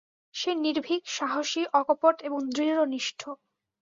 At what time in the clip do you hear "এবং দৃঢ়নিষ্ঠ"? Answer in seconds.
2.21-3.21